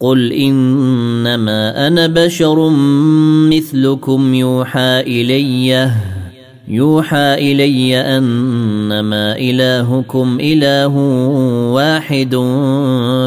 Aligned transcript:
قل 0.00 0.32
انما 0.32 1.86
أنا 1.86 2.06
بشر 2.06 2.68
مثلكم 3.50 4.34
يوحى 4.34 5.00
الي 5.00 5.90
يوحى 6.68 7.34
الي 7.34 7.96
انما 7.96 9.36
الهكم 9.36 10.38
اله 10.40 10.96
واحد 11.72 12.34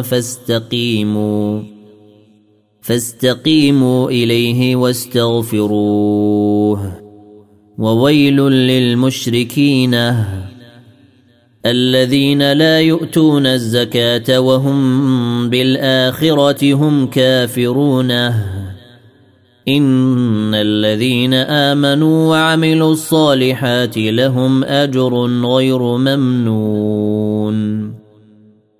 فاستقيموا 0.03 1.61
فاستقيموا 2.81 4.09
اليه 4.09 4.75
واستغفروه 4.75 6.23
وويل 7.77 8.37
للمشركين. 8.41 9.95
الذين 11.65 12.51
لا 12.51 12.79
يؤتون 12.79 13.47
الزكاة 13.47 14.39
وهم 14.39 15.49
بالآخرة 15.49 16.73
هم 16.73 17.07
كافرون. 17.07 18.11
إن 19.67 20.55
الذين 20.55 21.33
آمنوا 21.33 22.29
وعملوا 22.29 22.91
الصالحات 22.91 23.97
لهم 23.97 24.63
أجر 24.63 25.25
غير 25.45 25.81
ممنون. 25.81 27.53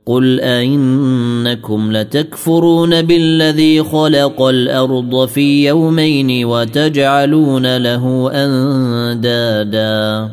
قل 0.06 0.40
أئنكم 0.40 1.92
لتكفرون 1.92 3.02
بالذي 3.02 3.84
خلق 3.84 4.42
الأرض 4.42 5.26
في 5.26 5.68
يومين 5.68 6.46
وتجعلون 6.46 7.78
له 7.78 8.32
أندادا. 8.34 10.30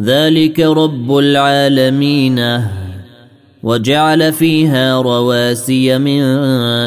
ذلك 0.00 0.60
رب 0.60 1.18
العالمين. 1.18 2.60
وجعل 3.64 4.32
فيها 4.32 5.00
رواسي 5.02 5.98
من 5.98 6.22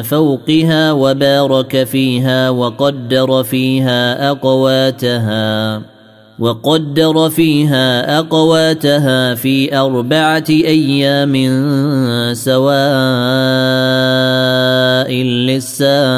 فوقها 0.01 0.91
وبارك 0.91 1.83
فيها 1.83 2.49
وقدر 2.49 3.43
فيها 3.43 4.29
أقواتها 4.31 5.81
وقدر 6.39 7.29
فيها 7.29 8.19
أقواتها 8.19 9.35
في 9.35 9.77
أربعة 9.77 10.45
أيام 10.49 11.33
سواء 12.33 12.61
للسائلين. 15.23 16.17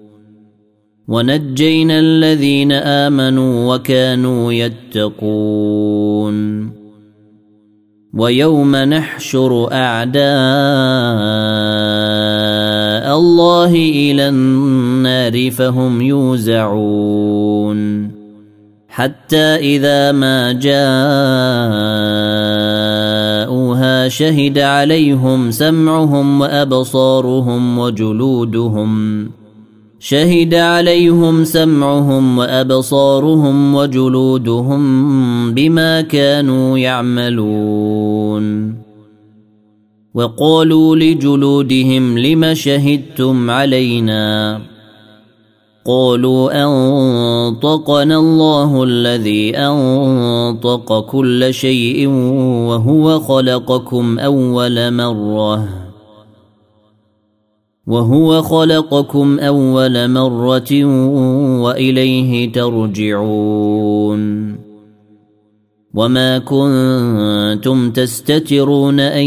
ونجينا 1.07 1.99
الذين 1.99 2.71
آمنوا 2.71 3.75
وكانوا 3.75 4.53
يتقون. 4.53 6.37
ويوم 8.13 8.75
نحشر 8.75 9.71
أعداء 9.71 10.21
الله 13.17 13.75
إلى 13.75 14.29
النار 14.29 15.51
فهم 15.51 16.01
يوزعون. 16.01 18.11
حتى 18.91 19.37
إذا 19.37 20.11
ما 20.11 20.51
جاءوها 20.51 20.77
شهد 24.07 24.59
عليهم 24.59 25.51
سمعهم 25.51 26.41
وأبصارهم 26.41 27.79
وجلودهم 27.79 29.31
شهد 30.03 30.53
عليهم 30.55 31.43
سمعهم 31.43 32.37
وأبصارهم 32.37 33.75
وجلودهم 33.75 34.81
بما 35.53 36.01
كانوا 36.01 36.77
يعملون. 36.77 38.75
وقالوا 40.13 40.95
لجلودهم 40.95 42.17
لم 42.17 42.53
شهدتم 42.53 43.49
علينا؟ 43.49 44.61
قالوا 45.85 46.63
أنطقنا 46.63 48.17
الله 48.17 48.83
الذي 48.83 49.57
أنطق 49.57 50.99
كل 50.99 51.53
شيء 51.53 52.07
وهو 52.67 53.19
خلقكم 53.19 54.19
أول 54.19 54.93
مرة. 54.93 55.90
وهو 57.87 58.41
خلقكم 58.41 59.39
أول 59.39 60.09
مرة 60.09 60.85
وإليه 61.61 62.51
ترجعون. 62.51 64.21
وما 65.93 66.37
كنتم 66.39 67.91
تستترون 67.91 68.99
أن 68.99 69.23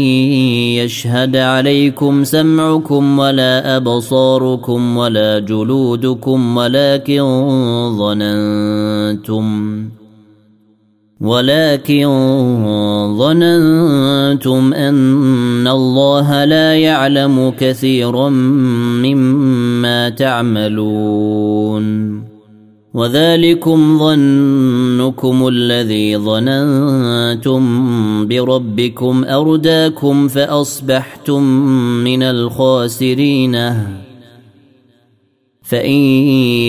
يشهد 0.81 1.35
عليكم 1.35 2.23
سمعكم 2.23 3.19
ولا 3.19 3.77
أبصاركم 3.77 4.97
ولا 4.97 5.39
جلودكم 5.39 6.57
ولكن 6.57 7.23
ظننتم 7.97 9.45
ولكن 11.21 12.05
ظننتم 13.17 14.73
أن 14.73 15.67
الله 15.67 16.45
لا 16.45 16.75
يعلم 16.75 17.53
كثيرا 17.59 18.29
مما 18.99 20.09
تعملون. 20.09 21.85
وذلكم 22.93 23.99
ظنكم 23.99 25.47
الذي 25.47 26.17
ظننتم 26.17 27.63
بربكم 28.27 29.25
أرداكم 29.25 30.27
فأصبحتم 30.27 31.43
من 32.03 32.23
الخاسرين. 32.23 33.55
فإن 35.65 35.91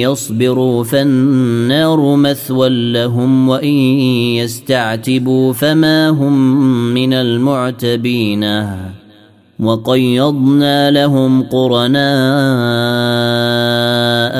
يصبروا 0.00 0.84
فالنار 0.84 2.16
مثوى 2.16 2.92
لهم 2.92 3.48
وإن 3.48 3.74
يستعتبوا 4.40 5.52
فما 5.52 6.08
هم 6.08 6.64
من 6.94 7.12
المعتبين. 7.12 8.44
وقيضنا 9.60 10.90
لهم 10.90 11.42
قرناء 11.42 11.96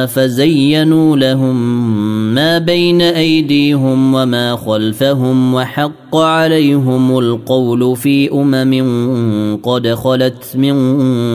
فزينوا 0.06 1.16
لهم 1.16 1.56
ما 2.36 2.58
بين 2.58 3.02
أيديهم 3.02 4.14
وما 4.14 4.56
خلفهم 4.56 5.54
وحق 5.54 6.16
عليهم 6.16 7.18
القول 7.18 7.96
في 7.96 8.32
أمم 8.32 9.56
قد 9.62 9.88
خلت 9.88 10.56
من 10.56 10.76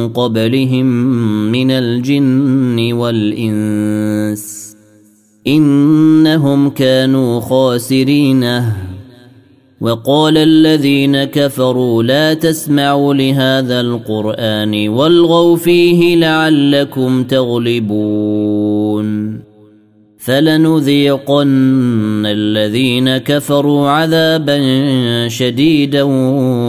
قبلهم 0.09 0.85
من 1.51 1.71
الجن 1.71 2.93
والإنس 2.93 4.75
إنهم 5.47 6.69
كانوا 6.69 7.39
خاسرين. 7.39 8.63
وقال 9.81 10.37
الذين 10.37 11.23
كفروا 11.23 12.03
لا 12.03 12.33
تسمعوا 12.33 13.13
لهذا 13.13 13.81
القرآن 13.81 14.89
والغوا 14.89 15.57
فيه 15.57 16.15
لعلكم 16.15 17.23
تغلبون. 17.23 18.71
فلنذيقن 20.21 22.25
الذين 22.25 23.17
كفروا 23.17 23.89
عذابا 23.89 24.57
شديدا 25.27 26.03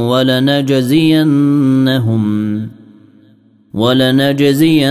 ولنجزينهم 0.08 2.22
ولنجزينهم 3.74 4.86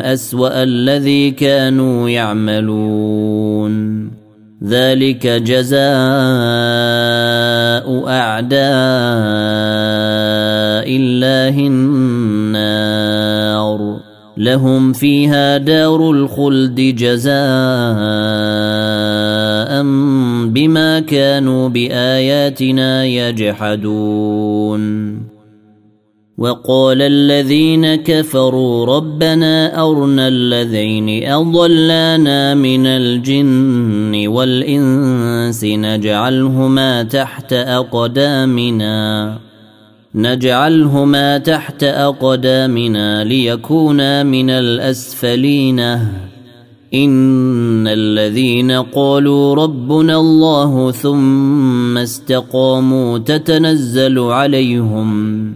أسوأ 0.00 0.62
الذي 0.62 1.30
كانوا 1.30 2.10
يعملون. 2.10 4.06
ذلك 4.64 5.26
جزاء 5.26 5.76
أعداء 8.08 8.66
الله 10.88 11.66
النار. 11.66 13.16
لهم 14.36 14.92
فيها 14.92 15.56
دار 15.58 16.10
الخلد 16.10 16.80
جزاء 16.80 17.32
بما 20.46 21.00
كانوا 21.00 21.68
بآياتنا 21.68 23.04
يجحدون. 23.04 24.86
وقال 26.38 27.02
الذين 27.02 27.94
كفروا 27.94 28.86
ربنا 28.86 29.82
أرنا 29.82 30.28
الذين 30.28 31.32
أضلانا 31.32 32.54
من 32.54 32.86
الجن 32.86 34.28
والإنس 34.28 35.64
نجعلهما 35.64 37.02
تحت 37.02 37.52
أقدامنا. 37.52 39.45
نجعلهما 40.16 41.38
تحت 41.38 41.84
أقدامنا 41.84 43.24
ليكونا 43.24 44.22
من 44.22 44.50
الأسفلين. 44.50 45.80
إن 46.94 47.88
الذين 47.88 48.70
قالوا 48.70 49.54
ربنا 49.54 50.16
الله 50.16 50.90
ثم 50.90 51.98
استقاموا 51.98 53.18
تتنزل 53.18 54.18
عليهم 54.18 55.52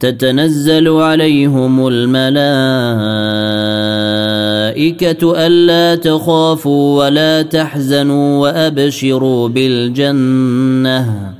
تتنزل 0.00 0.88
عليهم 0.88 1.88
الملائكة 1.88 2.26
ألا 5.46 5.94
تخافوا 5.94 7.04
ولا 7.04 7.42
تحزنوا 7.42 8.38
وأبشروا 8.38 9.48
بالجنة. 9.48 11.39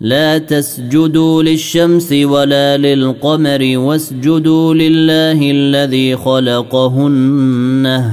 لا 0.00 0.38
تسجدوا 0.38 1.42
للشمس 1.42 2.12
ولا 2.12 2.76
للقمر 2.76 3.78
واسجدوا 3.78 4.74
لله 4.74 5.50
الذي 5.50 6.16
خلقهن. 6.16 8.12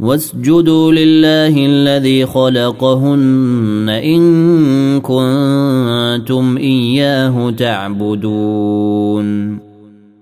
واسجدوا 0.00 0.92
لله 0.92 1.66
الذي 1.66 2.26
خلقهن 2.26 3.86
إن 3.88 4.20
كنتم 5.00 6.56
إياه 6.56 7.50
تعبدون. 7.50 9.59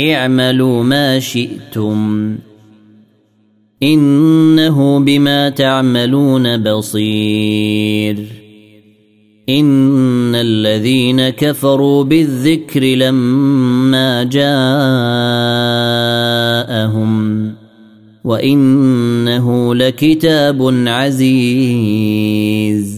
اعملوا 0.00 0.82
ما 0.82 1.18
شئتم. 1.18 2.36
إنه 3.82 4.98
بما 4.98 5.48
تعملون 5.48 6.56
بصير. 6.56 8.18
إن 9.48 10.34
الذين 10.34 11.28
كفروا 11.28 12.04
بالذكر 12.04 12.84
لما 12.84 14.22
جاءهم 14.22 14.48
وإنه 18.24 19.74
لكتاب 19.74 20.84
عزيز. 20.86 22.97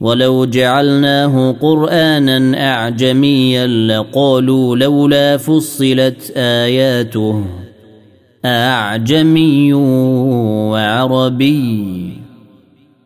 ولو 0.00 0.44
جعلناه 0.44 1.52
قرآنا 1.52 2.70
أعجميا 2.72 3.66
لقالوا 3.66 4.76
لولا 4.76 5.36
فصلت 5.36 6.32
آياته 6.36 7.44
أعجمي 8.44 9.72
وعربي 10.72 12.12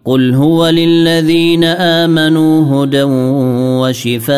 قل 0.05 0.35
هو 0.35 0.69
للذين 0.69 1.65
آمنوا 1.65 2.85
هدى 2.85 3.03
وشفاء 3.83 4.33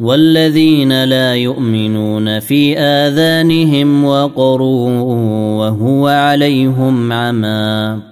والذين 0.00 1.04
لا 1.04 1.34
يؤمنون 1.34 2.40
في 2.40 2.78
آذانهم 2.78 4.04
وقر 4.04 4.62
وهو 4.62 6.08
عليهم 6.08 7.12
عمى 7.12 8.11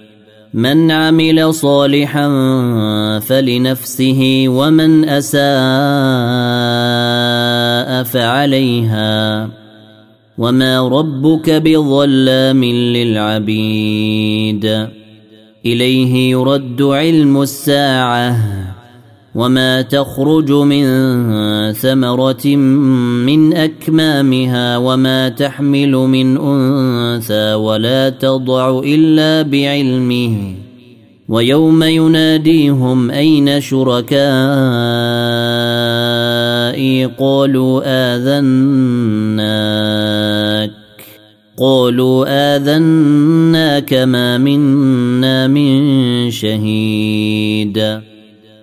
من 0.53 0.91
عمل 0.91 1.53
صالحا 1.53 2.29
فلنفسه 3.19 4.43
ومن 4.47 5.09
أساء 5.09 5.41
فعليها. 8.03 9.49
وما 10.37 10.87
ربك 10.87 11.49
بظلام 11.49 12.63
للعبيد. 12.63 14.65
إليه 15.65 16.31
يرد 16.31 16.81
علم 16.81 17.41
الساعة. 17.41 18.37
وما 19.35 19.81
تخرج 19.81 20.51
من 20.51 20.83
ثمرة 21.73 22.55
من 23.25 23.53
أكمامها 23.53 24.77
وما 24.77 25.29
تحمل 25.29 25.91
من 25.91 26.37
أنثى 26.37 27.53
ولا 27.53 28.09
تضع 28.09 28.79
إلا 28.79 29.41
بعلمه 29.41 30.55
ويوم 31.29 31.83
يناديهم 31.83 33.11
أين 33.11 33.61
شركائي 33.61 34.25
قالوا 37.05 37.81
آذناك 38.15 39.51
قالوا 41.57 42.25
آذناك 42.55 43.93
ما 43.93 44.37
منا 44.37 45.47
من 45.47 46.31
شهيد 46.31 48.01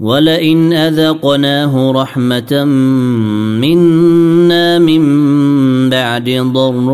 ولئن 0.00 0.72
أذقناه 0.72 1.90
رحمة 1.92 2.64
منا 3.58 4.78
من 4.78 5.02
بعد 5.90 6.30
ضراء 6.54 6.88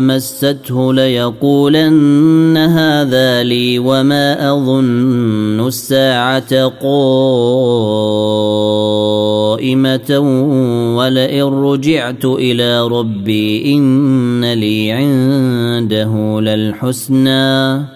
مسته 0.00 0.94
ليقولن 0.94 2.56
هذا 2.56 3.42
لي 3.42 3.78
وما 3.78 4.52
أظن 4.52 5.66
الساعة 5.66 6.64
قائمة 6.64 6.90
ولئن 10.96 11.42
رجعت 11.42 12.24
إلى 12.24 12.88
ربي 12.88 13.74
إن 13.74 14.52
لي 14.52 14.92
عنده 14.92 16.40
للحسنى 16.40 17.95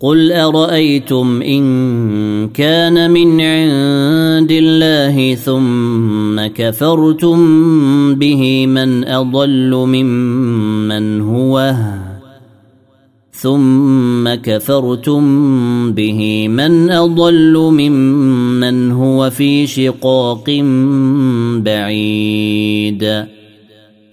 قل 0.00 0.32
ارايتم 0.32 1.42
ان 1.42 1.64
كان 2.48 3.10
من 3.10 3.40
عند 3.40 4.52
الله 4.52 5.34
ثم 5.34 6.46
كفرتم 6.46 7.38
به 8.14 8.66
من 8.66 9.04
اضل 9.04 9.70
ممن 9.74 11.20
هو 11.20 11.74
ثم 13.32 14.34
كفرتم 14.34 15.22
به 15.92 16.48
من 16.48 16.90
اضل 16.90 17.52
ممن 17.58 18.90
هو 18.90 19.30
في 19.30 19.66
شقاق 19.66 20.50
بعيد 21.64 23.26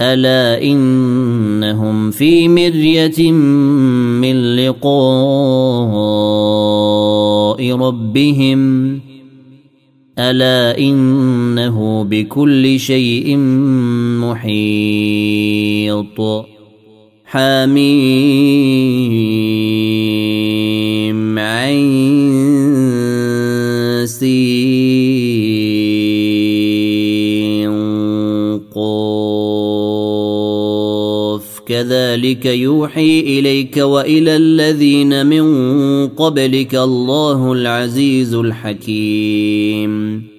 ألا 0.00 0.62
إنهم 0.62 2.10
في 2.10 2.48
مرية 2.48 3.32
من 3.32 4.56
لقاء 4.56 4.94
ربهم؟ 7.72 9.00
ألا 10.18 10.78
إنه 10.78 12.04
بكل 12.04 12.80
شيء 12.80 13.36
محيط؟ 14.20 14.84
حميم 17.24 17.74
عين 21.38 22.44
سين 24.06 24.53
كذلك 31.84 32.46
يوحي 32.46 33.20
إليك 33.20 33.76
وإلى 33.76 34.36
الذين 34.36 35.26
من 35.26 35.44
قبلك 36.08 36.74
الله 36.74 37.52
العزيز 37.52 38.34
الحكيم. 38.34 40.33